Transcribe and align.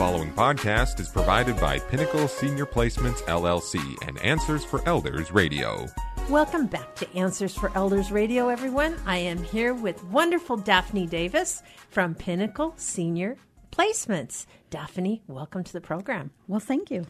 following 0.00 0.32
podcast 0.32 0.98
is 0.98 1.10
provided 1.10 1.60
by 1.60 1.78
Pinnacle 1.78 2.26
Senior 2.26 2.64
Placements 2.64 3.20
LLC 3.24 3.78
and 4.08 4.16
Answers 4.20 4.64
for 4.64 4.80
Elders 4.88 5.30
Radio. 5.30 5.86
Welcome 6.30 6.68
back 6.68 6.94
to 6.94 7.14
Answers 7.14 7.54
for 7.54 7.70
Elders 7.74 8.10
Radio, 8.10 8.48
everyone. 8.48 8.96
I 9.04 9.18
am 9.18 9.44
here 9.44 9.74
with 9.74 10.02
wonderful 10.04 10.56
Daphne 10.56 11.06
Davis 11.06 11.62
from 11.90 12.14
Pinnacle 12.14 12.72
Senior 12.78 13.36
Placements. 13.72 14.46
Daphne, 14.70 15.20
welcome 15.26 15.64
to 15.64 15.72
the 15.74 15.82
program. 15.82 16.30
Well, 16.48 16.60
thank 16.60 16.90
you. 16.90 17.04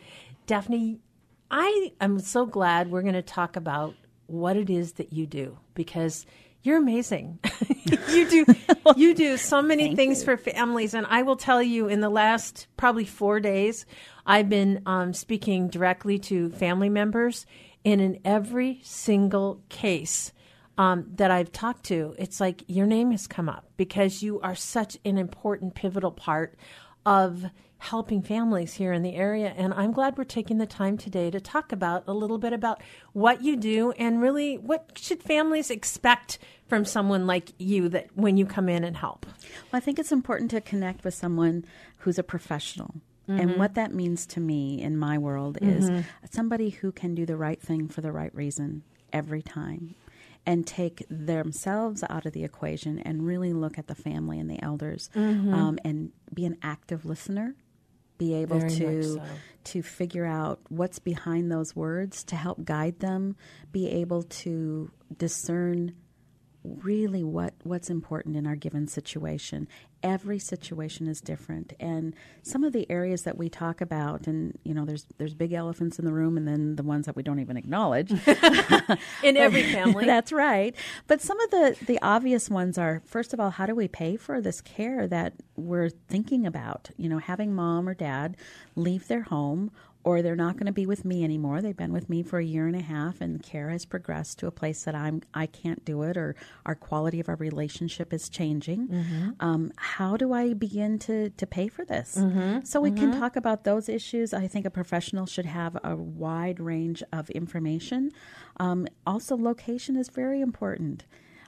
Daphne, 0.49 0.99
I 1.49 1.93
am 2.01 2.19
so 2.19 2.45
glad 2.45 2.91
we're 2.91 3.03
going 3.03 3.15
to 3.15 3.23
talk 3.23 3.55
about 3.55 3.95
what 4.31 4.57
it 4.57 4.71
is 4.71 4.93
that 4.93 5.13
you 5.13 5.27
do 5.27 5.59
because 5.75 6.27
you're 6.63 6.79
amazing. 6.79 7.39
you 8.09 8.29
do 8.29 8.45
you 8.97 9.15
do 9.15 9.37
so 9.37 9.63
many 9.63 9.95
things 9.95 10.21
you. 10.21 10.25
for 10.25 10.37
families, 10.37 10.95
and 10.95 11.07
I 11.09 11.23
will 11.23 11.37
tell 11.37 11.63
you, 11.63 11.89
in 11.89 12.01
the 12.01 12.11
last 12.11 12.67
probably 12.77 13.05
four 13.05 13.41
days, 13.41 13.87
I've 14.27 14.49
been 14.49 14.83
um, 14.87 15.13
speaking 15.13 15.69
directly 15.69 16.19
to 16.21 16.51
family 16.51 16.89
members, 16.89 17.47
and 17.85 18.01
in 18.01 18.21
every 18.25 18.81
single 18.83 19.63
case 19.69 20.33
um, 20.77 21.07
that 21.17 21.31
I've 21.31 21.53
talked 21.53 21.85
to, 21.85 22.15
it's 22.19 22.41
like 22.41 22.63
your 22.67 22.87
name 22.87 23.11
has 23.11 23.27
come 23.27 23.49
up 23.49 23.67
because 23.77 24.23
you 24.23 24.41
are 24.41 24.55
such 24.55 24.99
an 25.05 25.19
important, 25.19 25.75
pivotal 25.75 26.13
part 26.13 26.57
of 27.07 27.45
helping 27.81 28.21
families 28.21 28.75
here 28.75 28.93
in 28.93 29.03
the 29.03 29.15
area. 29.15 29.55
And 29.57 29.73
I'm 29.73 29.91
glad 29.91 30.19
we're 30.19 30.25
taking 30.25 30.59
the 30.59 30.67
time 30.67 30.99
today 30.99 31.31
to 31.31 31.41
talk 31.41 31.73
about 31.73 32.05
a 32.07 32.13
little 32.13 32.37
bit 32.37 32.53
about 32.53 32.83
what 33.15 33.43
you 33.43 33.57
do 33.57 33.93
and 33.93 34.21
really 34.21 34.59
what 34.59 34.93
should 34.97 35.23
families 35.23 35.71
expect 35.71 36.39
from 36.69 36.85
someone 36.85 37.27
like 37.27 37.53
you 37.59 37.89
that 37.89 38.09
when 38.15 38.37
you 38.37 38.45
come 38.45 38.69
in 38.69 38.85
and 38.85 38.99
help. 38.99 39.25
Well, 39.25 39.79
I 39.79 39.81
think 39.81 39.99
it's 39.99 40.13
important 40.13 40.51
to 40.51 40.61
connect 40.61 41.05
with 41.05 41.15
someone 41.15 41.65
who's 41.99 42.19
a 42.19 42.23
professional. 42.23 42.97
Mm-hmm. 43.27 43.41
And 43.41 43.57
what 43.57 43.75
that 43.75 43.95
means 43.95 44.27
to 44.27 44.41
me 44.41 44.83
in 44.83 44.99
my 44.99 45.17
world 45.17 45.57
is 45.63 45.89
mm-hmm. 45.89 46.01
somebody 46.31 46.69
who 46.69 46.93
can 46.93 47.15
do 47.15 47.25
the 47.25 47.37
right 47.37 47.61
thing 47.61 47.89
for 47.89 48.03
the 48.03 48.13
right 48.13 48.35
reason 48.35 48.83
every 49.11 49.41
time 49.41 49.95
and 50.45 50.67
take 50.67 51.05
themselves 51.09 52.05
out 52.11 52.27
of 52.27 52.33
the 52.33 52.45
equation 52.45 52.99
and 52.99 53.27
really 53.27 53.55
look 53.55 53.79
at 53.79 53.87
the 53.87 53.95
family 53.95 54.39
and 54.39 54.51
the 54.51 54.63
elders 54.63 55.09
mm-hmm. 55.15 55.53
um, 55.55 55.79
and 55.83 56.13
be 56.33 56.45
an 56.45 56.59
active 56.63 57.07
listener 57.07 57.55
be 58.21 58.35
able 58.35 58.59
Very 58.59 58.71
to 58.77 59.03
so. 59.15 59.23
to 59.65 59.83
figure 59.83 60.27
out 60.27 60.61
what's 60.69 60.99
behind 60.99 61.51
those 61.51 61.75
words 61.75 62.23
to 62.25 62.37
help 62.37 62.63
guide 62.67 63.01
them, 63.01 63.35
be 63.73 63.89
able 63.89 64.25
to 64.25 64.91
discern 65.17 65.95
really 66.63 67.25
what 67.25 67.55
what's 67.63 67.89
important 67.89 68.37
in 68.37 68.47
our 68.47 68.57
given 68.57 68.87
situation 68.87 69.67
every 70.03 70.39
situation 70.39 71.07
is 71.07 71.21
different. 71.21 71.73
And 71.79 72.15
some 72.43 72.65
of 72.65 72.73
the 72.73 72.91
areas 72.91 73.23
that 73.23 73.37
we 73.37 73.49
talk 73.49 73.81
about 73.81 74.27
and 74.27 74.59
you 74.65 74.75
know 74.75 74.85
there's 74.85 75.07
there's 75.19 75.35
big 75.35 75.53
elephants 75.53 75.99
in 75.99 76.05
the 76.05 76.13
room 76.13 76.37
and 76.37 76.47
then 76.47 76.77
the 76.77 76.83
ones 76.83 77.07
that 77.07 77.17
we 77.17 77.23
don't 77.23 77.41
even 77.41 77.57
acknowledge. 77.57 78.11
In 79.23 79.37
every 79.37 79.63
family. 79.63 80.07
That's 80.07 80.33
right. 80.33 80.75
But 81.07 81.21
some 81.21 81.39
of 81.41 81.51
the 81.51 81.77
the 81.87 81.99
obvious 82.03 82.49
ones 82.49 82.79
are 82.79 83.03
first 83.05 83.33
of 83.33 83.41
all 83.41 83.51
how 83.51 83.67
do 83.67 83.75
we 83.75 83.89
pay 83.89 84.17
for 84.17 84.41
this 84.41 84.61
care 84.61 85.07
that 85.09 85.35
we're 85.57 85.91
thinking 85.91 86.47
about? 86.47 86.91
You 86.97 87.09
know 87.09 87.19
having 87.19 87.55
mom 87.55 87.89
or 87.89 87.95
dad 87.95 88.37
leave 88.77 89.09
their 89.09 89.23
home 89.23 89.71
or 90.03 90.23
they're 90.23 90.37
not 90.37 90.55
going 90.55 90.67
to 90.67 90.73
be 90.73 90.87
with 90.87 91.05
me 91.05 91.25
anymore. 91.25 91.61
They've 91.61 91.77
been 91.77 91.93
with 91.93 92.09
me 92.09 92.23
for 92.23 92.39
a 92.39 92.45
year 92.45 92.67
and 92.67 92.77
a 92.77 92.81
half, 92.81 93.21
and 93.21 93.43
care 93.43 93.69
has 93.71 93.85
progressed 93.85 94.39
to 94.39 94.47
a 94.47 94.51
place 94.51 94.85
that 94.85 94.95
I'm 94.95 95.23
I 95.35 95.47
can't 95.47 95.85
do 95.85 96.03
it, 96.03 96.17
or 96.17 96.35
our 96.65 96.75
quality 96.75 97.21
of 97.21 97.29
our 97.29 97.37
relationship 97.37 98.13
is 98.13 98.29
changing. 98.29 98.89
Mm-hmm. 98.89 99.31
Um, 99.41 99.73
how 99.77 100.17
do 100.17 100.33
I 100.33 100.55
begin 100.55 100.99
to 101.01 101.31
to 101.31 101.47
pay 101.47 101.69
for 101.69 101.85
this? 101.85 102.17
Mm-hmm. 102.19 102.61
So 102.65 102.81
we 102.81 102.91
mm-hmm. 102.91 103.11
can 103.11 103.21
talk 103.21 103.37
about 103.37 103.65
those 103.65 103.89
issues. 103.89 104.33
I 104.33 104.47
think 104.47 104.65
a 104.67 104.71
professional 104.71 105.27
should 105.27 105.47
have 105.47 105.77
a 105.85 105.97
wide 105.97 106.61
range 106.61 107.03
of 107.13 107.29
information. 107.31 108.11
Um, 108.59 108.87
also, 109.07 109.37
location 109.37 109.97
is 109.97 110.09
very 110.09 110.41
important. 110.41 111.05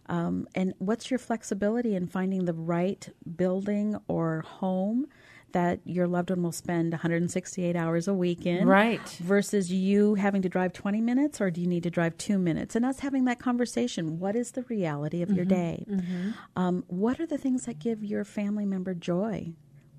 Um, 0.07 0.49
and 0.55 0.75
what's 0.79 1.11
your 1.11 1.19
flexibility 1.19 1.95
in 1.95 2.07
finding 2.07 2.45
the 2.45 2.53
right 2.53 3.09
building 3.37 3.97
or 4.09 4.43
home? 4.43 5.07
That 5.53 5.81
your 5.85 6.07
loved 6.07 6.31
one 6.31 6.43
will 6.43 6.53
spend 6.53 6.93
168 6.93 7.77
hours 7.77 8.09
a 8.09 8.15
week 8.15 8.47
in. 8.47 8.67
Right. 8.67 9.07
Versus 9.21 9.73
you 9.73 10.15
having 10.15 10.43
to 10.43 10.49
drive 10.49 10.73
20 10.73 11.01
minutes 11.01 11.41
or 11.41 11.51
do 11.51 11.61
you 11.61 11.67
need 11.67 11.83
to 11.85 11.91
drive 11.91 12.17
two 12.19 12.39
minutes? 12.39 12.77
And 12.77 12.85
us 12.85 13.01
having 13.01 13.25
that 13.27 13.39
conversation. 13.39 14.19
What 14.19 14.37
is 14.37 14.53
the 14.53 14.63
reality 14.63 15.23
of 15.23 15.29
mm-hmm. 15.29 15.37
your 15.37 15.45
day? 15.45 15.85
Mm-hmm. 15.89 16.31
Um, 16.57 16.85
what 16.89 17.21
are 17.21 17.27
the 17.27 17.39
things 17.39 17.67
that 17.67 17.79
give 17.79 18.05
your 18.05 18.25
family 18.25 18.67
member 18.67 18.95
joy? 18.95 19.53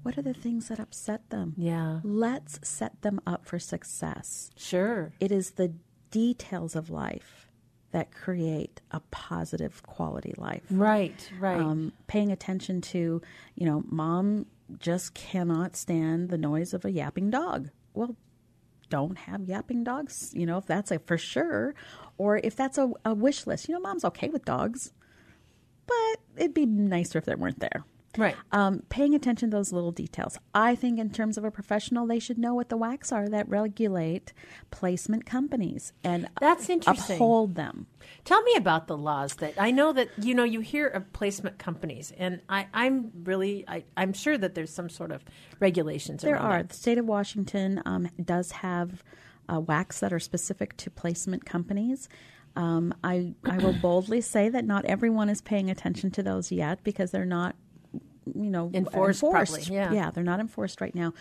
What 0.03 0.17
are 0.17 0.21
the 0.21 0.33
things 0.33 0.67
that 0.67 0.79
upset 0.79 1.29
them? 1.29 1.53
Yeah. 1.57 2.01
Let's 2.03 2.59
set 2.67 3.01
them 3.01 3.21
up 3.25 3.45
for 3.45 3.57
success. 3.57 4.51
Sure. 4.57 5.13
It 5.19 5.31
is 5.31 5.51
the 5.51 5.73
details 6.11 6.75
of 6.75 6.89
life 6.89 7.47
that 7.93 8.11
create 8.11 8.81
a 8.91 8.99
positive 9.11 9.81
quality 9.83 10.33
life. 10.37 10.63
Right, 10.69 11.29
right. 11.39 11.59
Um, 11.59 11.93
paying 12.07 12.31
attention 12.31 12.81
to, 12.81 13.21
you 13.55 13.65
know, 13.65 13.83
mom 13.87 14.47
just 14.79 15.13
cannot 15.13 15.75
stand 15.75 16.29
the 16.29 16.37
noise 16.37 16.73
of 16.73 16.85
a 16.85 16.91
yapping 16.91 17.29
dog. 17.29 17.69
Well, 17.93 18.15
don't 18.89 19.17
have 19.17 19.47
yapping 19.47 19.83
dogs, 19.83 20.31
you 20.33 20.45
know, 20.45 20.57
if 20.57 20.65
that's 20.65 20.91
a 20.91 20.99
for 20.99 21.17
sure, 21.17 21.73
or 22.17 22.37
if 22.37 22.55
that's 22.55 22.77
a, 22.77 22.91
a 23.03 23.13
wish 23.13 23.47
list. 23.47 23.67
You 23.67 23.75
know, 23.75 23.81
mom's 23.81 24.05
okay 24.05 24.29
with 24.29 24.45
dogs, 24.45 24.93
but 25.87 26.17
it'd 26.37 26.53
be 26.53 26.65
nicer 26.65 27.17
if 27.17 27.25
they 27.25 27.35
weren't 27.35 27.59
there. 27.59 27.85
Right. 28.17 28.35
Um, 28.51 28.83
paying 28.89 29.15
attention 29.15 29.49
to 29.49 29.57
those 29.57 29.71
little 29.71 29.91
details. 29.91 30.37
I 30.53 30.75
think, 30.75 30.99
in 30.99 31.09
terms 31.09 31.37
of 31.37 31.43
a 31.43 31.51
professional, 31.51 32.05
they 32.05 32.19
should 32.19 32.37
know 32.37 32.53
what 32.53 32.69
the 32.69 32.77
WACs 32.77 33.11
are 33.11 33.27
that 33.29 33.49
regulate 33.49 34.33
placement 34.69 35.25
companies 35.25 35.93
and 36.03 36.27
that's 36.39 36.69
interesting. 36.69 37.15
uphold 37.15 37.55
them. 37.55 37.87
Tell 38.23 38.41
me 38.43 38.55
about 38.55 38.87
the 38.87 38.97
laws 38.97 39.35
that 39.35 39.55
I 39.57 39.71
know 39.71 39.93
that 39.93 40.09
you 40.17 40.35
know 40.35 40.43
you 40.43 40.59
hear 40.59 40.87
of 40.87 41.11
placement 41.13 41.57
companies, 41.57 42.13
and 42.17 42.41
I, 42.47 42.67
am 42.73 43.11
really 43.23 43.65
I, 43.67 43.83
am 43.97 44.13
sure 44.13 44.37
that 44.37 44.53
there's 44.53 44.73
some 44.73 44.89
sort 44.89 45.11
of 45.11 45.23
regulations. 45.59 46.21
There 46.21 46.37
are. 46.37 46.59
That. 46.59 46.69
The 46.69 46.75
state 46.75 46.97
of 46.97 47.05
Washington 47.05 47.81
um, 47.85 48.09
does 48.23 48.51
have 48.51 49.03
uh, 49.49 49.59
WACs 49.59 49.99
that 49.99 50.13
are 50.13 50.19
specific 50.19 50.77
to 50.77 50.91
placement 50.91 51.45
companies. 51.45 52.09
Um, 52.55 52.93
I, 53.03 53.33
I 53.43 53.57
will 53.57 53.73
boldly 53.73 54.21
say 54.21 54.47
that 54.49 54.63
not 54.63 54.85
everyone 54.85 55.27
is 55.29 55.41
paying 55.41 55.71
attention 55.71 56.11
to 56.11 56.23
those 56.23 56.51
yet 56.51 56.83
because 56.83 57.09
they're 57.09 57.25
not 57.25 57.55
you 58.25 58.49
know 58.49 58.69
enforced. 58.73 59.23
enforced. 59.23 59.69
yeah. 59.69 59.91
yeah, 59.91 60.11
they're 60.11 60.23
not 60.23 60.39
enforced 60.39 60.81
right 60.81 60.95
now. 60.95 61.13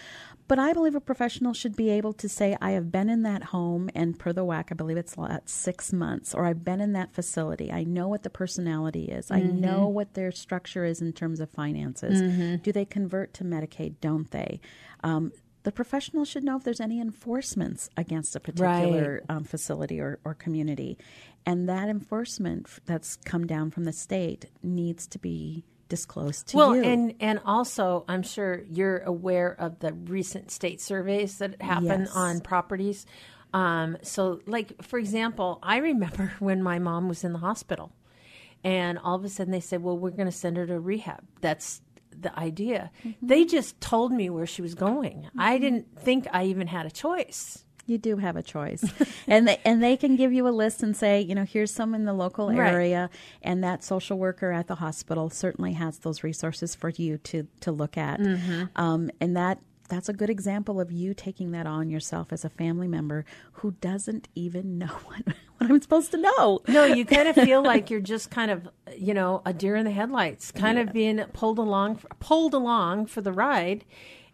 But 0.48 0.58
I 0.58 0.72
believe 0.72 0.94
a 0.94 1.00
professional 1.00 1.54
should 1.54 1.76
be 1.76 1.90
able 1.90 2.12
to 2.14 2.28
say, 2.28 2.56
"I 2.60 2.72
have 2.72 2.90
been 2.90 3.08
in 3.08 3.22
that 3.22 3.44
home, 3.44 3.90
and 3.94 4.18
per 4.18 4.32
the 4.32 4.44
WAC, 4.44 4.66
I 4.70 4.74
believe 4.74 4.96
it's 4.96 5.16
at 5.18 5.48
six 5.48 5.92
months, 5.92 6.34
or 6.34 6.46
I've 6.46 6.64
been 6.64 6.80
in 6.80 6.92
that 6.92 7.12
facility. 7.12 7.72
I 7.72 7.84
know 7.84 8.08
what 8.08 8.22
the 8.22 8.30
personality 8.30 9.04
is. 9.06 9.28
Mm-hmm. 9.28 9.34
I 9.34 9.50
know 9.50 9.86
what 9.86 10.14
their 10.14 10.32
structure 10.32 10.84
is 10.84 11.00
in 11.00 11.12
terms 11.12 11.40
of 11.40 11.50
finances. 11.50 12.20
Mm-hmm. 12.20 12.56
Do 12.56 12.72
they 12.72 12.84
convert 12.84 13.34
to 13.34 13.44
Medicaid? 13.44 13.96
Don't 14.00 14.30
they?" 14.30 14.60
Um, 15.04 15.32
the 15.64 15.72
professional 15.72 16.24
should 16.24 16.44
know 16.44 16.56
if 16.56 16.64
there's 16.64 16.80
any 16.80 17.00
enforcements 17.00 17.88
against 17.96 18.34
a 18.34 18.40
particular 18.40 19.22
right. 19.28 19.36
um, 19.36 19.44
facility 19.44 20.00
or, 20.00 20.18
or 20.24 20.34
community. 20.34 20.98
And 21.46 21.68
that 21.68 21.88
enforcement 21.88 22.68
that's 22.84 23.16
come 23.16 23.46
down 23.46 23.70
from 23.70 23.84
the 23.84 23.92
state 23.92 24.46
needs 24.62 25.06
to 25.08 25.18
be 25.18 25.64
disclosed 25.92 26.46
to 26.48 26.56
well, 26.56 26.74
you. 26.74 26.80
Well, 26.80 26.90
and 26.90 27.14
and 27.20 27.40
also, 27.44 28.06
I'm 28.08 28.22
sure 28.22 28.62
you're 28.70 29.00
aware 29.00 29.54
of 29.58 29.78
the 29.80 29.92
recent 29.92 30.50
state 30.50 30.80
surveys 30.80 31.36
that 31.36 31.60
happen 31.60 32.00
yes. 32.00 32.16
on 32.16 32.40
properties. 32.40 33.04
Um, 33.52 33.98
so, 34.00 34.40
like 34.46 34.82
for 34.82 34.98
example, 34.98 35.58
I 35.62 35.76
remember 35.76 36.32
when 36.38 36.62
my 36.62 36.78
mom 36.78 37.10
was 37.10 37.24
in 37.24 37.34
the 37.34 37.40
hospital, 37.40 37.92
and 38.64 38.98
all 38.98 39.16
of 39.16 39.24
a 39.24 39.28
sudden 39.28 39.52
they 39.52 39.60
said, 39.60 39.82
"Well, 39.82 39.98
we're 39.98 40.10
going 40.10 40.30
to 40.30 40.32
send 40.32 40.56
her 40.56 40.66
to 40.66 40.80
rehab." 40.80 41.22
That's 41.42 41.82
the 42.18 42.36
idea. 42.38 42.90
Mm-hmm. 43.04 43.26
They 43.26 43.44
just 43.44 43.78
told 43.82 44.12
me 44.12 44.30
where 44.30 44.46
she 44.46 44.62
was 44.62 44.74
going. 44.74 45.24
Mm-hmm. 45.24 45.40
I 45.40 45.58
didn't 45.58 46.00
think 46.00 46.26
I 46.32 46.44
even 46.44 46.68
had 46.68 46.86
a 46.86 46.90
choice. 46.90 47.66
You 47.86 47.98
do 47.98 48.16
have 48.16 48.36
a 48.36 48.42
choice, 48.42 48.84
and 49.26 49.48
they, 49.48 49.60
and 49.64 49.82
they 49.82 49.96
can 49.96 50.16
give 50.16 50.32
you 50.32 50.46
a 50.46 50.50
list 50.50 50.82
and 50.82 50.96
say, 50.96 51.20
you 51.20 51.34
know, 51.34 51.44
here's 51.44 51.72
some 51.72 51.94
in 51.94 52.04
the 52.04 52.12
local 52.12 52.50
area, 52.50 53.10
and 53.42 53.62
that 53.64 53.82
social 53.82 54.18
worker 54.18 54.52
at 54.52 54.68
the 54.68 54.76
hospital 54.76 55.30
certainly 55.30 55.72
has 55.72 55.98
those 55.98 56.22
resources 56.22 56.74
for 56.74 56.90
you 56.90 57.18
to 57.18 57.46
to 57.60 57.72
look 57.72 57.98
at, 57.98 58.20
mm-hmm. 58.20 58.64
um, 58.76 59.10
and 59.20 59.36
that 59.36 59.58
that's 59.92 60.08
a 60.08 60.14
good 60.14 60.30
example 60.30 60.80
of 60.80 60.90
you 60.90 61.12
taking 61.12 61.50
that 61.50 61.66
on 61.66 61.90
yourself 61.90 62.32
as 62.32 62.46
a 62.46 62.48
family 62.48 62.88
member 62.88 63.26
who 63.52 63.72
doesn't 63.72 64.26
even 64.34 64.78
know 64.78 64.86
what, 64.86 65.22
what 65.58 65.70
I'm 65.70 65.80
supposed 65.82 66.10
to 66.12 66.16
know. 66.16 66.60
No, 66.66 66.84
you 66.84 67.04
kind 67.04 67.28
of 67.28 67.34
feel 67.34 67.62
like 67.62 67.90
you're 67.90 68.00
just 68.00 68.30
kind 68.30 68.50
of, 68.50 68.68
you 68.96 69.12
know, 69.12 69.42
a 69.44 69.52
deer 69.52 69.76
in 69.76 69.84
the 69.84 69.90
headlights, 69.90 70.50
kind 70.50 70.78
yeah. 70.78 70.84
of 70.84 70.92
being 70.94 71.18
pulled 71.34 71.58
along, 71.58 72.00
pulled 72.20 72.54
along 72.54 73.06
for 73.06 73.20
the 73.20 73.32
ride 73.32 73.84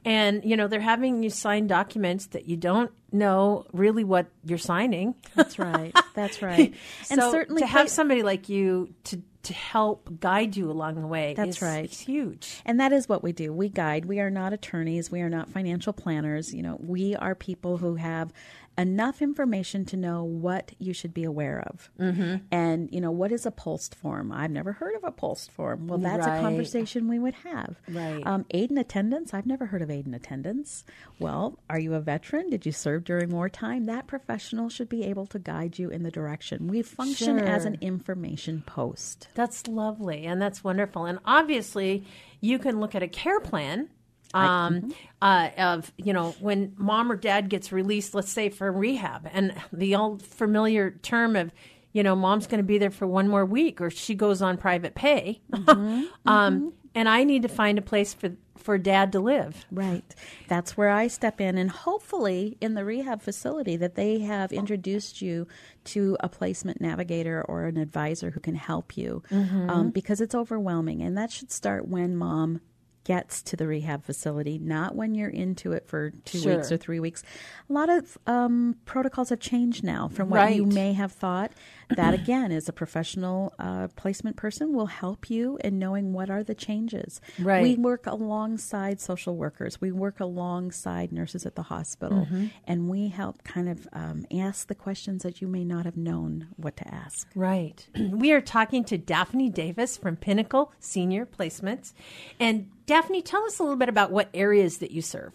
and 0.05 0.45
you 0.45 0.57
know 0.57 0.69
they're 0.69 0.81
having 0.81 1.23
you 1.23 1.31
sign 1.31 1.67
documents 1.67 2.27
that 2.29 2.47
you 2.47 2.57
don't 2.57 2.91
know 3.13 3.67
really 3.73 4.05
what 4.05 4.27
you're 4.45 4.59
signing. 4.59 5.15
That's 5.35 5.59
right. 5.59 5.97
That's 6.15 6.43
right. 6.43 6.75
and 7.11 7.21
so 7.21 7.31
certainly 7.31 7.61
to 7.61 7.67
have 7.67 7.89
somebody 7.89 8.23
like 8.23 8.49
you 8.49 8.95
to 9.05 9.23
to 9.45 9.55
help 9.55 10.21
guide 10.21 10.57
you 10.57 10.71
along 10.71 11.01
the 11.01 11.07
way. 11.07 11.35
That's 11.35 11.57
is, 11.57 11.63
right. 11.63 11.91
is 11.91 12.01
huge. 12.01 12.61
And 12.67 12.81
that 12.81 12.93
is 12.93 13.09
what 13.09 13.23
we 13.23 13.33
do. 13.33 13.53
We 13.53 13.69
guide. 13.69 14.05
We 14.05 14.21
are 14.21 14.31
not 14.31 14.53
attorneys. 14.53 15.11
We 15.11 15.23
are 15.23 15.31
not 15.31 15.49
financial 15.49 15.93
planners. 15.93 16.53
You 16.53 16.63
know, 16.63 16.77
we 16.79 17.17
are 17.17 17.35
people 17.35 17.79
who 17.79 17.95
have 17.95 18.33
enough 18.79 19.21
information 19.21 19.85
to 19.87 19.97
know 19.97 20.23
what 20.23 20.73
you 20.79 20.93
should 20.95 21.13
be 21.13 21.25
aware 21.25 21.65
of. 21.69 21.91
Mm-hmm. 22.01 22.37
And, 22.53 22.89
you 22.93 23.01
know, 23.01 23.11
what 23.11 23.33
is 23.33 23.45
a 23.45 23.51
POLST 23.51 23.95
form? 23.97 24.31
I've 24.33 24.51
never 24.53 24.73
heard 24.73 24.95
of 24.95 25.03
a 25.05 25.11
POLST 25.11 25.51
form. 25.51 25.89
Well, 25.89 25.99
that's 25.99 26.27
Right. 26.27 26.39
a 26.39 26.41
conversation 26.41 27.09
we 27.09 27.19
would 27.19 27.35
have. 27.35 27.77
Right. 27.89 28.25
Um, 28.25 28.47
aid 28.51 28.71
in 28.71 28.79
attendance. 28.79 29.35
I've 29.35 29.47
never 29.47 29.67
heard 29.67 29.83
of 29.83 29.91
aid 29.91 30.07
in 30.07 30.15
attendance. 30.15 30.85
Well, 31.19 31.59
are 31.69 31.79
you 31.81 31.95
a 31.95 32.01
veteran? 32.01 32.51
Did 32.51 32.65
you 32.65 32.73
serve 32.73 33.05
during 33.05 33.31
wartime? 33.31 33.85
That 33.87 34.07
professional 34.07 34.69
should 34.69 34.89
be 34.89 35.05
able 35.05 35.27
to 35.27 35.39
guide 35.39 35.79
you 35.79 35.91
in 35.91 36.05
the 36.05 36.11
direction. 36.11 36.69
We 36.69 36.83
function 36.83 37.39
as 37.39 37.65
an 37.65 37.79
information 37.81 38.63
post. 38.65 39.29
That's 39.35 39.67
lovely 39.67 40.25
and 40.25 40.41
that's 40.41 40.63
wonderful. 40.63 41.05
And 41.05 41.19
obviously, 41.25 42.05
you 42.41 42.59
can 42.61 42.79
look 42.79 42.95
at 42.95 43.03
a 43.03 43.09
care 43.09 43.41
plan 43.41 43.89
um, 44.35 44.95
uh, 45.23 45.51
of 45.57 45.93
you 45.97 46.13
know 46.13 46.33
when 46.41 46.75
mom 46.77 47.11
or 47.11 47.17
dad 47.17 47.49
gets 47.49 47.73
released, 47.73 48.15
let's 48.15 48.33
say 48.33 48.49
for 48.49 48.71
rehab, 48.71 49.29
and 49.33 49.55
the 49.73 49.95
old 49.95 50.23
familiar 50.23 50.91
term 51.03 51.37
of 51.37 51.53
you 51.93 52.03
know 52.03 52.15
mom's 52.15 52.47
going 52.47 52.59
to 52.59 52.67
be 52.67 52.79
there 52.79 52.91
for 52.91 53.07
one 53.07 53.29
more 53.29 53.45
week 53.45 53.81
or 53.81 53.91
she 53.91 54.15
goes 54.15 54.43
on 54.43 54.57
private 54.57 54.95
pay, 54.95 55.41
um, 56.27 56.73
and 56.95 57.09
I 57.09 57.25
need 57.25 57.43
to 57.43 57.49
find 57.49 57.79
a 57.79 57.83
place 57.83 58.15
for 58.15 58.33
for 58.59 58.77
dad 58.77 59.13
to 59.13 59.21
live. 59.21 59.67
Right. 59.71 60.05
That's 60.49 60.77
where 60.77 60.91
I 60.91 61.07
step 61.07 61.41
in. 61.41 61.57
And 61.57 61.71
hopefully, 61.71 62.59
in 62.61 62.75
the 62.75 62.85
rehab 62.85 63.23
facility, 63.23 63.77
that 63.77 63.95
they 63.95 64.19
have 64.19 64.53
introduced 64.53 65.23
you 65.23 65.47
to 65.85 66.17
a 66.21 66.29
placement 66.29 66.81
navigator 66.81 67.43
or 67.49 67.65
an 67.65 67.77
advisor 67.77 68.31
who 68.31 68.41
can 68.41 68.57
help 68.57 68.97
you 68.97 69.23
um, 69.31 69.91
because 69.91 70.21
it's 70.21 70.35
overwhelming. 70.35 71.03
And 71.03 71.17
that 71.17 71.31
should 71.31 71.51
start 71.51 71.89
when 71.89 72.17
mom 72.17 72.61
gets 73.09 73.43
to 73.43 73.57
the 73.57 73.67
rehab 73.67 74.05
facility, 74.05 74.59
not 74.59 74.95
when 74.95 75.15
you're 75.15 75.31
into 75.31 75.73
it 75.73 75.87
for 75.89 76.11
two 76.27 76.41
Sure. 76.41 76.57
weeks 76.57 76.71
or 76.71 76.77
three 76.77 77.01
weeks. 77.01 77.23
A 77.71 77.73
lot 77.73 77.89
of 77.89 78.19
um, 78.27 78.77
protocols 78.85 79.31
have 79.31 79.41
changed 79.41 79.83
now 79.83 80.09
from 80.09 80.29
what 80.29 80.55
you 80.55 80.67
may 80.67 80.93
have 80.93 81.11
thought. 81.13 81.51
That 81.97 82.13
again 82.15 82.53
is 82.53 82.69
a 82.69 82.73
professional 82.73 83.55
uh, 83.59 83.89
placement 83.97 84.37
person 84.37 84.75
will 84.75 84.87
help 84.87 85.31
you 85.31 85.59
in 85.65 85.79
knowing 85.79 86.13
what 86.13 86.29
are 86.31 86.43
the 86.45 86.55
changes. 86.55 87.21
Right. 87.39 87.63
We 87.63 87.77
work 87.77 88.07
alongside 88.07 89.01
social 89.01 89.37
workers. 89.37 89.81
We 89.81 89.91
work 89.93 90.21
alongside 90.21 91.13
nurses 91.13 91.47
at 91.47 91.55
the 91.55 91.63
hospital, 91.63 92.19
Mm-hmm. 92.27 92.47
and 92.67 92.89
we 92.89 93.09
help 93.09 93.43
kind 93.45 93.69
of 93.69 93.89
um, 93.93 94.27
ask 94.33 94.69
the 94.69 94.75
questions 94.75 95.23
that 95.23 95.41
you 95.41 95.49
may 95.49 95.65
not 95.65 95.85
have 95.85 95.97
known 95.97 96.49
what 96.57 96.77
to 96.79 96.89
ask. 96.95 97.29
Right. 97.35 97.87
we 98.11 98.33
are 98.33 98.41
talking 98.41 98.85
to 98.85 98.99
Daphne 98.99 99.49
Davis 99.49 99.97
from 99.97 100.17
Pinnacle 100.17 100.73
Senior 100.81 101.27
Placements. 101.27 101.93
And 102.39 102.71
Daphne, 102.87 103.23
tell 103.23 103.45
us 103.45 103.59
a 103.59 103.63
little 103.63 103.77
bit 103.77 103.89
about 103.89 104.11
what 104.11 104.29
areas 104.35 104.79
that 104.79 104.91
you 104.91 105.03
serve. 105.03 105.33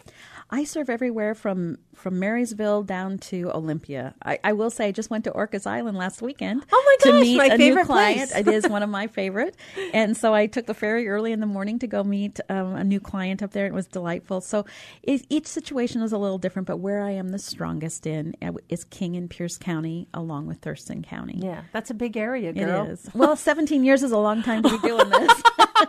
I 0.54 0.66
serve 0.66 0.88
everywhere 0.92 1.34
from 1.34 1.80
from 1.96 2.20
Marysville 2.20 2.84
down 2.84 3.18
to 3.18 3.50
Olympia. 3.52 4.14
I, 4.24 4.38
I 4.44 4.54
will 4.54 4.70
say, 4.70 4.88
I 4.88 4.92
just 4.92 5.10
went 5.10 5.24
to 5.24 5.32
Orcas 5.32 5.66
Island 5.66 5.98
last 5.98 6.22
weekend. 6.22 6.64
Oh 6.72 6.84
my 6.86 7.12
gosh, 7.12 7.20
to 7.20 7.22
meet 7.22 7.38
my 7.38 7.46
a 7.48 7.58
favorite 7.58 7.82
new 7.82 7.86
client. 7.88 8.32
it 8.36 8.48
is 8.48 8.68
one 8.70 8.84
of 8.84 8.90
my 8.90 9.08
favorite, 9.08 9.56
and 9.96 10.16
so 10.16 10.36
I 10.36 10.46
took 10.46 10.68
the 10.68 10.76
ferry 10.76 11.08
early 11.08 11.32
in 11.32 11.40
the 11.40 11.48
morning 11.48 11.80
to 11.80 11.88
go 11.88 12.04
meet 12.04 12.40
um, 12.50 12.76
a 12.76 12.84
new 12.84 13.00
client 13.00 13.42
up 13.42 13.50
there. 13.52 13.66
It 13.66 13.74
was 13.74 13.88
delightful. 13.88 14.42
So 14.42 14.66
it, 15.02 15.26
each 15.30 15.48
situation 15.48 16.04
is 16.04 16.12
a 16.12 16.20
little 16.20 16.38
different, 16.38 16.68
but 16.68 16.78
where 16.78 17.02
I 17.04 17.12
am 17.12 17.30
the 17.30 17.40
strongest 17.40 18.06
in 18.06 18.36
uh, 18.40 18.52
is 18.70 18.84
King 18.84 19.16
and 19.16 19.28
Pierce 19.32 19.58
County, 19.58 20.08
along 20.14 20.46
with 20.46 20.60
Thurston 20.60 21.02
County. 21.02 21.40
Yeah, 21.42 21.64
that's 21.72 21.90
a 21.90 21.96
big 21.96 22.16
area, 22.16 22.52
It 22.52 22.58
girl. 22.58 22.86
is. 22.86 23.10
Well, 23.16 23.36
17 23.36 23.84
years 23.84 24.04
is 24.04 24.12
a 24.12 24.20
long 24.20 24.44
time 24.44 24.62
to 24.62 24.70
be 24.70 24.88
doing 24.88 25.10
this. 25.10 25.42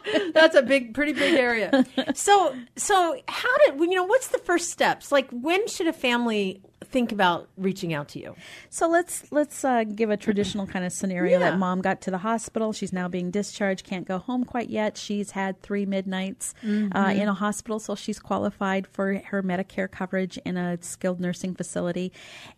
That's 0.35 0.55
a 0.57 0.63
big, 0.63 0.95
pretty 0.95 1.13
big 1.13 1.35
area. 1.39 1.85
So, 2.15 2.55
so 2.77 3.17
how 3.29 3.57
did 3.67 3.79
you 3.81 3.91
know? 3.95 4.05
What's 4.05 4.29
the 4.29 4.39
first 4.39 4.71
steps? 4.71 5.11
Like, 5.11 5.29
when 5.31 5.67
should 5.69 5.87
a 5.87 5.93
family 5.93 6.61
think 6.85 7.13
about 7.13 7.49
reaching 7.57 7.93
out 7.95 8.09
to 8.09 8.19
you? 8.21 8.37
So 8.71 8.89
let's 8.89 9.31
let's 9.33 9.65
uh, 9.65 9.85
give 9.85 10.11
a 10.11 10.17
traditional 10.17 10.67
kind 10.67 10.85
of 10.85 10.93
scenario 10.93 11.39
Yeah. 11.39 11.51
that 11.51 11.59
mom 11.59 11.81
got 11.81 12.01
to 12.03 12.11
the 12.11 12.19
hospital. 12.19 12.73
She's 12.73 12.93
now 12.93 13.09
being 13.09 13.31
discharged, 13.31 13.85
can't 13.87 14.07
go 14.07 14.19
home 14.19 14.45
quite 14.45 14.71
yet. 14.71 14.97
She's 14.97 15.33
had 15.33 15.61
three 15.63 15.87
midnights 15.87 16.55
uh, 16.63 16.67
Mm-hmm. 16.67 17.21
in 17.21 17.29
a 17.29 17.35
hospital, 17.35 17.79
so 17.79 17.95
she's 17.95 18.19
qualified 18.19 18.87
for 18.87 19.15
her 19.27 19.43
Medicare 19.43 19.91
coverage 19.91 20.37
in 20.45 20.57
a 20.57 20.79
skilled 20.83 21.21
nursing 21.21 21.55
facility. 21.55 22.13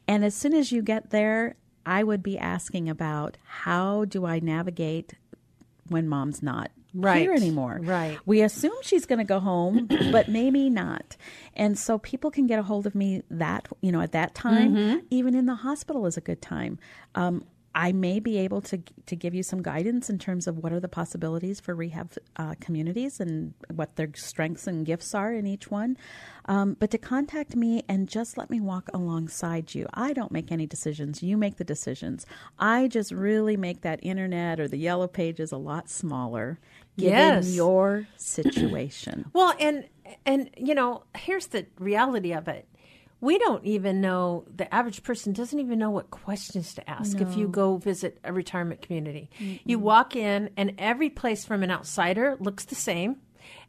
And 0.09 0.25
as 0.25 0.35
soon 0.35 0.55
as 0.55 0.73
you 0.73 0.83
get 0.83 1.11
there, 1.11 1.57
I 1.85 2.03
would 2.03 2.23
be 2.23 2.37
asking 2.39 2.89
about 2.89 3.37
how 3.45 4.05
do 4.07 4.27
I 4.27 4.41
navigate 4.41 5.15
when 5.89 6.09
mom's 6.09 6.43
not 6.43 6.71
Right. 6.95 7.21
here 7.23 7.33
anymore. 7.35 7.79
Right. 7.83 8.19
We 8.25 8.41
assume 8.43 8.73
she's 8.83 9.05
going 9.07 9.19
to 9.19 9.25
go 9.25 9.39
home, 9.41 9.87
but 10.13 10.29
maybe 10.29 10.71
not. 10.71 11.17
And 11.55 11.79
so 11.79 11.99
people 11.99 12.31
can 12.31 12.47
get 12.47 12.59
a 12.59 12.63
hold 12.63 12.87
of 12.87 12.95
me 12.95 13.23
that, 13.31 13.69
you 13.83 13.93
know, 13.93 14.01
at 14.01 14.13
that 14.13 14.35
time, 14.35 14.75
Mm-hmm. 14.75 14.99
even 15.11 15.35
in 15.35 15.47
the 15.47 15.57
hospital 15.57 16.07
is 16.07 16.17
a 16.17 16.21
good 16.23 16.41
time. 16.41 16.79
Um, 17.15 17.45
I 17.79 17.93
may 17.93 18.21
be 18.21 18.39
able 18.39 18.63
to 18.63 18.79
to 19.05 19.15
give 19.15 19.35
you 19.35 19.43
some 19.43 19.61
guidance 19.63 20.09
in 20.09 20.19
terms 20.19 20.47
of 20.47 20.57
what 20.57 20.73
are 20.73 20.81
the 20.81 20.89
possibilities 20.89 21.61
for 21.61 21.75
rehab 21.75 22.13
uh, 22.37 22.55
communities 22.59 23.21
and 23.21 23.53
what 23.73 23.97
their 23.97 24.09
strengths 24.15 24.67
and 24.67 24.87
gifts 24.87 25.15
are 25.15 25.33
in 25.35 25.47
each 25.47 25.71
one. 25.71 25.99
Um, 26.47 26.77
but 26.81 26.91
to 26.93 26.99
contact 26.99 27.55
me 27.55 27.83
and 27.87 28.09
just 28.09 28.39
let 28.39 28.49
me 28.49 28.61
walk 28.63 28.89
alongside 28.95 29.75
you. 29.75 29.87
I 29.93 30.15
don't 30.15 30.33
make 30.33 30.51
any 30.51 30.67
decisions. 30.67 31.23
You 31.23 31.37
make 31.37 31.57
the 31.59 31.65
decisions. 31.65 32.25
I 32.59 32.89
just 32.89 33.13
really 33.13 33.59
make 33.59 33.83
that 33.83 34.01
internet 34.03 34.59
or 34.59 34.69
the 34.69 34.79
yellow 34.79 35.07
pages 35.07 35.53
a 35.53 35.59
lot 35.59 35.91
smaller, 35.91 36.59
given 36.97 37.13
Yes. 37.19 37.55
your 37.55 38.07
situation. 38.17 39.27
Well, 39.35 39.55
and 39.61 39.85
and 40.25 40.49
you 40.57 40.75
know, 40.75 41.03
here's 41.17 41.49
the 41.49 41.67
reality 41.79 42.33
of 42.33 42.49
it. 42.49 42.67
We 43.21 43.39
don't 43.39 43.65
even 43.65 44.01
know 44.01 44.45
the 44.55 44.73
average 44.75 45.03
person 45.03 45.33
doesn't 45.33 45.59
even 45.59 45.79
know 45.79 45.91
what 45.91 46.11
questions 46.11 46.75
to 46.75 46.89
ask 46.89 47.19
if 47.21 47.37
you 47.37 47.49
go 47.49 47.79
visit 47.79 48.19
a 48.25 48.33
retirement 48.33 48.83
community. 48.83 49.31
You 49.65 49.79
walk 49.79 50.15
in 50.17 50.51
and 50.57 50.75
every 50.79 51.09
place 51.11 51.45
from 51.45 51.63
an 51.63 51.71
outsider 51.71 52.37
looks 52.39 52.65
the 52.67 52.75
same. 52.75 53.17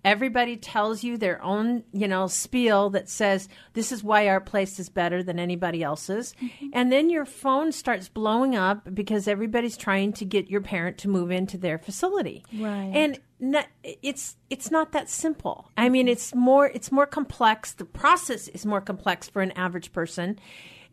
Everybody 0.06 0.58
tells 0.58 1.04
you 1.04 1.18
their 1.18 1.42
own, 1.44 1.84
you 1.92 2.08
know, 2.08 2.28
spiel 2.28 2.90
that 2.92 3.10
says 3.10 3.50
this 3.74 3.92
is 3.92 4.04
why 4.04 4.28
our 4.28 4.40
place 4.40 4.80
is 4.80 4.90
better 4.90 5.22
than 5.24 5.40
anybody 5.40 5.84
else's. 5.84 6.34
Mm-hmm. 6.42 6.68
And 6.74 6.92
then 6.92 7.10
your 7.10 7.26
phone 7.26 7.72
starts 7.72 8.08
blowing 8.08 8.56
up 8.56 8.94
because 8.94 9.28
everybody's 9.28 9.76
trying 9.76 10.14
to 10.14 10.26
get 10.26 10.50
your 10.50 10.62
parent 10.62 10.98
to 11.00 11.10
move 11.10 11.32
into 11.32 11.58
their 11.58 11.78
facility. 11.78 12.46
Right. 12.58 12.92
And 12.94 13.20
not, 13.40 13.68
it's 13.84 14.36
it's 14.50 14.72
not 14.72 14.94
that 14.94 15.10
simple. 15.10 15.72
I 15.78 15.90
mean, 15.90 16.06
mm-hmm. 16.06 16.14
it's 16.14 16.34
more 16.34 16.68
it's 16.68 16.92
more 16.92 17.06
complex. 17.06 17.74
The 17.74 17.86
process 17.86 18.48
is 18.48 18.66
more 18.66 18.81
complex 18.81 19.30
for 19.30 19.42
an 19.42 19.52
average 19.52 19.92
person. 19.94 20.40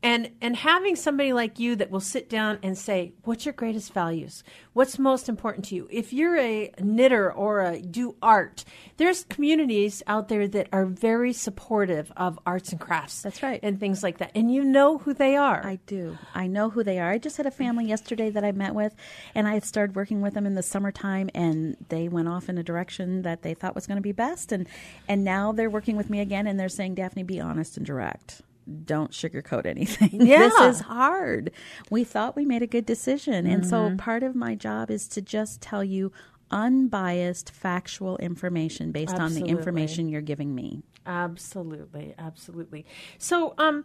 And 0.04 0.32
and 0.42 0.54
having 0.54 0.96
somebody 0.96 1.32
like 1.32 1.58
you 1.58 1.76
that 1.76 1.90
will 1.90 1.98
sit 1.98 2.28
down 2.28 2.58
and 2.62 2.76
say, 2.76 3.14
"What's 3.22 3.46
your 3.46 3.54
greatest 3.54 3.94
values? 3.94 4.44
What's 4.74 4.98
most 4.98 5.30
important 5.30 5.64
to 5.66 5.74
you?" 5.74 5.88
If 5.90 6.12
you're 6.12 6.36
a 6.36 6.70
knitter 6.78 7.32
or 7.32 7.62
a 7.62 7.80
do 7.80 8.14
art, 8.20 8.66
there's 8.98 9.24
communities 9.24 10.02
out 10.06 10.28
there 10.28 10.46
that 10.46 10.68
are 10.74 10.84
very 10.84 11.32
supportive 11.32 12.12
of 12.18 12.38
arts 12.44 12.70
and 12.70 12.78
crafts. 12.78 13.22
That's 13.22 13.42
right. 13.42 13.58
and 13.62 13.80
things 13.80 14.02
like 14.02 14.18
that. 14.18 14.30
And 14.34 14.52
you 14.52 14.62
know 14.62 14.98
who 14.98 15.14
they 15.14 15.36
are. 15.36 15.64
I 15.64 15.78
do. 15.86 16.18
I 16.34 16.48
know 16.48 16.68
who 16.68 16.84
they 16.84 16.98
are. 16.98 17.10
I 17.10 17.16
just 17.16 17.38
had 17.38 17.46
a 17.46 17.50
family 17.50 17.86
yesterday 17.86 18.28
that 18.28 18.44
I 18.44 18.52
met 18.52 18.74
with, 18.74 18.94
and 19.34 19.48
I 19.48 19.54
had 19.54 19.64
started 19.64 19.96
working 19.96 20.20
with 20.20 20.34
them 20.34 20.44
in 20.44 20.52
the 20.52 20.62
summertime, 20.62 21.30
and 21.34 21.78
they 21.88 22.08
went 22.08 22.28
off 22.28 22.50
in 22.50 22.58
a 22.58 22.62
direction 22.62 23.22
that 23.22 23.40
they 23.40 23.54
thought 23.54 23.74
was 23.74 23.86
going 23.86 23.96
to 23.96 24.02
be 24.02 24.12
best, 24.12 24.52
and 24.52 24.68
and 25.08 25.24
now 25.24 25.52
they're 25.52 25.70
working 25.70 25.96
with 25.96 26.10
me 26.10 26.20
again, 26.20 26.46
and 26.46 26.60
they're 26.60 26.68
saying, 26.68 26.94
Daphne, 26.94 27.22
be 27.22 27.40
honest 27.40 27.78
and 27.78 27.86
direct. 27.86 28.42
Don't 28.84 29.10
sugarcoat 29.10 29.66
anything. 29.66 30.10
Yeah. 30.24 30.48
this 30.48 30.76
is 30.76 30.80
hard. 30.82 31.50
We 31.90 32.04
thought 32.04 32.34
we 32.36 32.44
made 32.44 32.62
a 32.62 32.66
good 32.66 32.86
decision, 32.86 33.46
and 33.46 33.66
so 33.66 33.94
part 33.98 34.22
of 34.22 34.34
my 34.34 34.54
job 34.54 34.90
is 34.90 35.06
to 35.08 35.20
just 35.22 35.60
tell 35.60 35.84
you 35.84 36.12
unbiased, 36.50 37.50
factual 37.50 38.16
information 38.18 38.92
based 38.92 39.16
on 39.16 39.34
the 39.34 39.44
information 39.44 40.08
you're 40.08 40.20
giving 40.22 40.54
me. 40.54 40.82
Absolutely, 41.06 42.14
absolutely. 42.18 42.86
So, 43.18 43.54
um, 43.58 43.84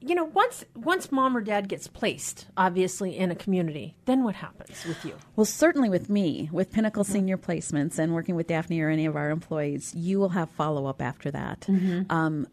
you 0.00 0.14
know, 0.14 0.24
once 0.24 0.64
once 0.74 1.12
mom 1.12 1.36
or 1.36 1.40
dad 1.40 1.68
gets 1.68 1.86
placed, 1.86 2.46
obviously 2.56 3.16
in 3.16 3.30
a 3.30 3.34
community, 3.34 3.94
then 4.06 4.24
what 4.24 4.34
happens 4.36 4.84
with 4.84 5.04
you? 5.04 5.14
Well, 5.36 5.44
certainly 5.44 5.88
with 5.88 6.08
me, 6.10 6.48
with 6.52 6.72
Pinnacle 6.72 7.04
Senior 7.04 7.36
Placements 7.38 7.98
and 7.98 8.12
working 8.14 8.34
with 8.34 8.48
Daphne 8.48 8.80
or 8.80 8.88
any 8.88 9.06
of 9.06 9.14
our 9.16 9.30
employees, 9.30 9.94
you 9.94 10.18
will 10.18 10.30
have 10.30 10.50
follow 10.50 10.86
up 10.86 11.00
after 11.00 11.30
that. 11.30 11.66
Um, 11.68 12.46
uh, 12.46 12.48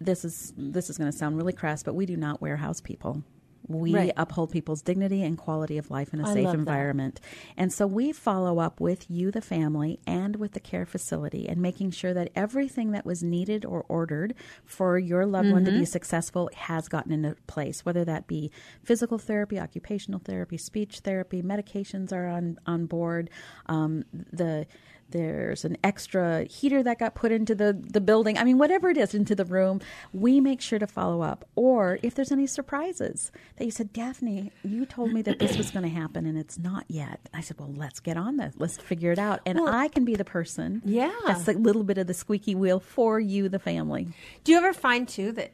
this 0.00 0.24
is 0.24 0.52
this 0.56 0.90
is 0.90 0.98
going 0.98 1.10
to 1.10 1.16
sound 1.16 1.36
really 1.36 1.52
crass, 1.52 1.82
but 1.82 1.94
we 1.94 2.06
do 2.06 2.16
not 2.16 2.40
warehouse 2.40 2.80
people. 2.80 3.22
We 3.66 3.94
Right. 3.94 4.12
uphold 4.16 4.50
people's 4.50 4.80
dignity 4.80 5.22
and 5.22 5.36
quality 5.36 5.76
of 5.76 5.90
life 5.90 6.14
in 6.14 6.20
a 6.20 6.28
I 6.28 6.32
safe 6.32 6.44
love 6.44 6.52
that. 6.54 6.58
environment. 6.60 7.20
And 7.54 7.70
so 7.70 7.86
we 7.86 8.12
follow 8.12 8.60
up 8.60 8.80
with 8.80 9.10
you, 9.10 9.30
the 9.30 9.42
family, 9.42 10.00
and 10.06 10.36
with 10.36 10.52
the 10.52 10.60
care 10.60 10.86
facility 10.86 11.46
and 11.46 11.60
making 11.60 11.90
sure 11.90 12.14
that 12.14 12.30
everything 12.34 12.92
that 12.92 13.04
was 13.04 13.22
needed 13.22 13.66
or 13.66 13.84
ordered 13.88 14.32
for 14.64 14.98
your 14.98 15.26
loved 15.26 15.50
one 15.50 15.66
to 15.66 15.70
Mm-hmm. 15.70 15.80
be 15.80 15.84
successful 15.86 16.48
has 16.54 16.88
gotten 16.88 17.12
into 17.12 17.36
place, 17.46 17.84
whether 17.84 18.06
that 18.06 18.26
be 18.26 18.50
physical 18.82 19.18
therapy, 19.18 19.60
occupational 19.60 20.20
therapy, 20.20 20.56
speech 20.56 21.00
therapy, 21.00 21.42
medications 21.42 22.10
are 22.10 22.26
on, 22.26 22.56
on 22.64 22.86
board. 22.86 23.28
Um, 23.66 24.04
the 24.32 24.66
there's 25.10 25.64
an 25.64 25.76
extra 25.82 26.44
heater 26.44 26.82
that 26.82 26.98
got 26.98 27.14
put 27.14 27.32
into 27.32 27.54
the, 27.54 27.72
the 27.72 28.00
building. 28.00 28.36
I 28.38 28.44
mean, 28.44 28.58
whatever 28.58 28.90
it 28.90 28.96
is 28.96 29.14
into 29.14 29.34
the 29.34 29.44
room, 29.44 29.80
we 30.12 30.40
make 30.40 30.60
sure 30.60 30.78
to 30.78 30.86
follow 30.86 31.22
up. 31.22 31.48
Or 31.54 31.98
if 32.02 32.14
there's 32.14 32.32
any 32.32 32.46
surprises 32.46 33.32
that 33.56 33.64
you 33.64 33.70
said, 33.70 33.92
Daphne, 33.92 34.52
you 34.62 34.86
told 34.86 35.12
me 35.12 35.22
that 35.22 35.38
this 35.38 35.56
was 35.56 35.70
going 35.70 35.84
to 35.84 35.88
happen 35.88 36.26
and 36.26 36.38
it's 36.38 36.58
not 36.58 36.84
yet. 36.88 37.20
I 37.32 37.40
said, 37.40 37.58
well, 37.58 37.72
let's 37.74 38.00
get 38.00 38.16
on 38.16 38.36
this. 38.36 38.54
Let's 38.56 38.76
figure 38.76 39.12
it 39.12 39.18
out. 39.18 39.40
And 39.46 39.58
I 39.60 39.88
can 39.88 40.04
be 40.04 40.14
the 40.14 40.24
person. 40.24 40.82
Yeah. 40.84 41.14
That's 41.26 41.48
a 41.48 41.52
little 41.52 41.84
bit 41.84 41.98
of 41.98 42.06
the 42.06 42.14
squeaky 42.14 42.54
wheel 42.54 42.80
for 42.80 43.18
you, 43.18 43.48
the 43.48 43.58
family. 43.58 44.08
Do 44.44 44.52
you 44.52 44.58
ever 44.58 44.72
find 44.72 45.08
too 45.08 45.32
that 45.32 45.52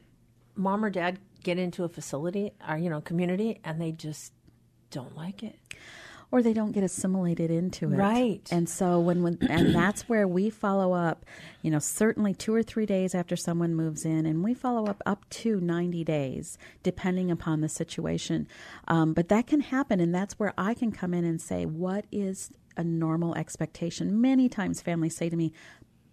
mom 0.57 0.85
or 0.85 0.91
dad 0.91 1.19
get 1.43 1.59
into 1.59 1.85
a 1.85 1.89
facility 1.89 2.53
or 2.67 2.79
you 2.79 2.89
know 2.89 3.01
community 3.01 3.61
and 3.65 3.81
they 3.81 3.93
just 3.93 4.33
don't 4.91 5.17
like 5.17 5.43
it? 5.43 5.59
Or 6.35 6.43
they 6.43 6.53
don't 6.53 6.73
get 6.73 6.83
assimilated 6.83 7.49
into 7.49 7.93
it. 7.93 7.97
Right. 7.97 8.49
And 8.51 8.69
so 8.69 8.99
when, 8.99 9.23
when 9.23 9.39
and 9.49 9.73
that's 9.75 10.09
where 10.09 10.27
we 10.27 10.51
follow 10.51 10.93
up, 10.93 11.25
you 11.63 11.71
know, 11.71 11.79
certainly 11.79 12.35
2 12.35 12.53
or 12.53 12.61
3 12.65 12.87
days 12.87 13.15
after 13.15 13.37
someone 13.37 13.73
moves 13.73 14.05
in 14.05 14.27
and 14.27 14.43
we 14.43 14.53
follow 14.53 14.87
up 14.87 15.01
up 15.07 15.25
to 15.31 15.61
90 15.61 16.03
days 16.03 16.59
depending 16.83 17.31
upon 17.31 17.61
the 17.61 17.69
situation. 17.69 18.49
Um, 18.89 19.13
but 19.15 19.29
that 19.29 19.47
can 19.47 19.61
happen 19.61 20.01
and 20.01 20.13
that's 20.13 20.37
where 20.37 20.53
I 20.59 20.75
can 20.75 20.91
come 20.91 21.15
in 21.15 21.25
and 21.25 21.41
say 21.41 21.67
what 21.67 22.05
is 22.11 22.51
a 22.77 22.83
normal 22.83 23.37
expectation. 23.37 24.21
Many 24.21 24.49
times 24.49 24.83
families 24.83 25.17
say 25.17 25.29
to 25.29 25.37
me, 25.37 25.53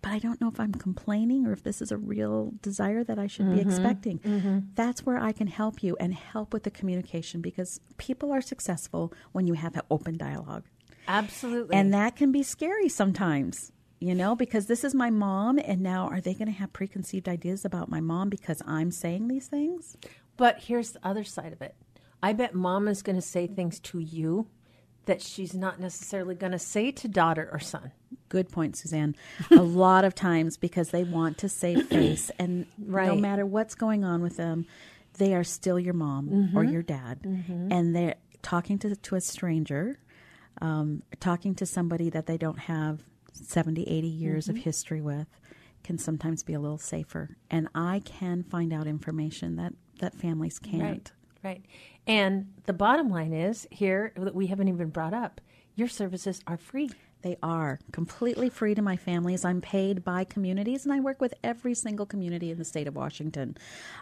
but 0.02 0.12
I 0.12 0.20
don't 0.20 0.42
know 0.42 0.48
if 0.48 0.60
I'm 0.60 0.74
complaining 0.74 1.46
or 1.46 1.54
if 1.54 1.64
this 1.64 1.82
is 1.82 1.92
a 1.92 1.98
real 1.98 2.54
desire 2.62 3.04
that 3.04 3.20
I 3.20 3.28
should 3.28 3.50
be 3.52 3.58
mm-hmm. 3.58 3.70
expecting. 3.70 4.20
Mm-hmm. 4.20 4.60
That's 4.74 5.06
where 5.06 5.20
I 5.20 5.32
can 5.32 5.48
help 5.48 5.84
you 5.84 5.96
and 6.00 6.14
help 6.14 6.54
with 6.54 6.64
the 6.64 6.72
communication 6.72 7.42
because 7.42 7.80
people 7.98 8.32
are 8.32 8.42
successful 8.42 9.14
when 9.32 9.46
you 9.48 9.54
have 9.54 9.76
an 9.76 9.84
open 9.92 10.18
dialogue. 10.18 10.64
Absolutely. 11.08 11.76
And 11.76 11.94
that 11.94 12.16
can 12.16 12.32
be 12.32 12.42
scary 12.42 12.90
sometimes, 12.90 13.72
you 14.00 14.16
know, 14.16 14.36
because 14.36 14.68
this 14.68 14.84
is 14.84 14.96
my 14.96 15.10
mom, 15.10 15.60
and 15.60 15.82
now 15.82 16.08
are 16.08 16.22
they 16.22 16.34
going 16.34 16.48
to 16.48 16.54
have 16.54 16.74
preconceived 16.74 17.28
ideas 17.28 17.66
about 17.66 17.90
my 17.90 18.02
mom 18.02 18.30
because 18.30 18.62
I'm 18.66 18.92
saying 18.92 19.28
these 19.28 19.48
things? 19.48 19.98
But 20.38 20.60
here's 20.62 20.92
the 20.92 21.06
other 21.06 21.24
side 21.24 21.54
of 21.54 21.62
it. 21.62 21.76
I 22.24 22.34
bet 22.34 22.54
mom 22.54 22.88
is 22.88 23.02
going 23.02 23.16
to 23.16 23.22
say 23.22 23.48
things 23.48 23.80
to 23.82 24.00
you 24.00 24.48
that 25.12 25.22
she's 25.22 25.54
not 25.54 25.78
necessarily 25.78 26.36
going 26.36 26.54
to 26.54 26.60
say 26.60 26.90
to 26.90 27.08
daughter 27.10 27.50
or 27.52 27.60
son. 27.60 27.92
Good 28.30 28.50
point, 28.50 28.78
Suzanne. 28.78 29.14
a 29.52 29.56
lot 29.56 30.06
of 30.06 30.16
times 30.16 30.56
because 30.56 30.92
they 30.92 31.04
want 31.04 31.38
to 31.40 31.50
save 31.50 31.88
face, 31.90 32.32
and 32.40 32.66
no 32.78 33.16
matter 33.16 33.46
what's 33.46 33.76
going 33.76 34.06
on 34.06 34.22
with 34.22 34.38
them, 34.38 34.66
they 35.18 35.36
are 35.36 35.44
still 35.44 35.78
your 35.78 35.94
mom 35.94 36.30
or 36.56 36.64
mm-hmm. 36.64 36.72
your 36.72 36.82
dad, 36.82 37.24
mm-hmm. 37.24 37.74
and 37.74 37.94
they're 37.94 38.16
talking 38.42 38.80
to 38.80 38.96
to 38.96 39.16
a 39.16 39.22
stranger, 39.22 40.00
um, 40.62 41.04
talking 41.20 41.56
to 41.56 41.66
somebody 41.66 42.10
that 42.10 42.26
they 42.26 42.38
don't 42.38 42.60
have 42.60 43.04
70, 43.34 43.84
80 43.84 44.08
years 44.08 44.48
of 44.48 44.56
mm-hmm. 44.56 44.64
history 44.64 45.02
with, 45.02 45.28
can 45.84 45.98
sometimes 45.98 46.42
be 46.42 46.54
a 46.54 46.60
little 46.62 46.78
safer. 46.78 47.36
And 47.50 47.68
I 47.76 48.02
can 48.06 48.44
find 48.44 48.72
out 48.72 48.88
information 48.88 49.58
that 49.58 49.74
that 50.00 50.16
families 50.16 50.58
can't. 50.58 50.82
Right. 50.82 51.12
Right. 51.44 51.64
And 52.08 52.54
the 52.66 52.74
bottom 52.74 53.10
line 53.10 53.34
is 53.34 53.68
here 53.72 54.14
that 54.16 54.36
we 54.36 54.48
haven't 54.48 54.68
even 54.68 54.90
brought 54.90 55.14
up 55.14 55.42
your 55.76 55.88
services 55.88 56.42
are 56.48 56.58
free. 56.58 56.92
They 57.22 57.38
are 57.44 57.80
completely 57.92 58.50
free 58.50 58.74
to 58.76 58.82
my 58.82 58.98
families. 58.98 59.46
I'm 59.46 59.62
paid 59.62 60.04
by 60.04 60.24
communities, 60.24 60.86
and 60.86 60.94
I 60.94 61.00
work 61.00 61.22
with 61.22 61.34
every 61.44 61.76
single 61.76 62.06
community 62.06 62.50
in 62.50 62.58
the 62.58 62.66
state 62.66 62.88
of 62.88 62.96
Washington. 62.96 63.58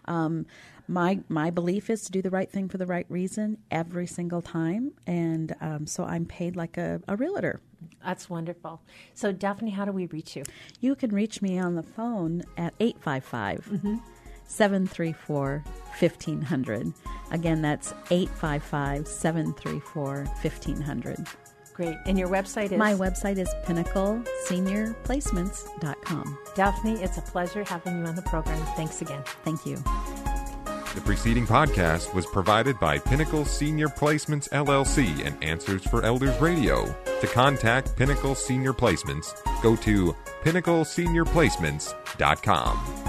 Um, 0.05 0.45
my 0.87 1.19
my 1.27 1.49
belief 1.49 1.89
is 1.89 2.03
to 2.05 2.11
do 2.11 2.21
the 2.21 2.29
right 2.29 2.49
thing 2.49 2.69
for 2.69 2.77
the 2.77 2.85
right 2.85 3.05
reason 3.09 3.57
every 3.71 4.07
single 4.07 4.41
time, 4.41 4.93
and 5.05 5.53
um, 5.61 5.85
so 5.85 6.05
I'm 6.05 6.25
paid 6.25 6.55
like 6.55 6.77
a, 6.77 7.01
a 7.07 7.15
realtor. 7.15 7.59
That's 8.03 8.29
wonderful. 8.29 8.81
So, 9.13 9.31
Daphne, 9.31 9.71
how 9.71 9.85
do 9.85 9.91
we 9.91 10.05
reach 10.07 10.35
you? 10.35 10.43
You 10.79 10.95
can 10.95 11.11
reach 11.11 11.41
me 11.41 11.59
on 11.59 11.75
the 11.75 11.83
phone 11.83 12.43
at 12.57 12.73
855 12.79 13.99
734 14.49 15.63
1500. 15.99 16.93
Again, 17.31 17.61
that's 17.61 17.93
855 18.11 19.07
734 19.07 20.25
1500. 20.25 21.27
Great. 21.73 21.95
And 22.05 22.19
your 22.19 22.27
website 22.27 22.73
is? 22.73 22.77
My 22.77 22.91
website 22.93 23.37
is 23.37 23.47
pinnacleseniorplacements.com. 23.65 26.37
Daphne, 26.55 27.01
it's 27.01 27.17
a 27.17 27.21
pleasure 27.21 27.63
having 27.63 27.99
you 27.99 28.05
on 28.05 28.15
the 28.15 28.21
program. 28.23 28.59
Thanks 28.75 29.01
again. 29.01 29.23
Thank 29.45 29.65
you. 29.65 29.77
The 30.95 31.01
preceding 31.01 31.45
podcast 31.47 32.13
was 32.13 32.25
provided 32.25 32.77
by 32.79 32.97
Pinnacle 32.97 33.45
Senior 33.45 33.87
Placements 33.87 34.49
LLC 34.49 35.25
and 35.25 35.41
Answers 35.41 35.87
for 35.87 36.03
Elders 36.03 36.37
Radio. 36.41 36.93
To 37.21 37.27
contact 37.27 37.95
Pinnacle 37.95 38.35
Senior 38.35 38.73
Placements, 38.73 39.33
go 39.61 39.77
to 39.77 40.13
pinnacleseniorplacements.com. 40.43 43.08